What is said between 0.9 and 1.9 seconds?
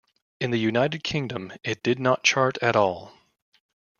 Kingdom, it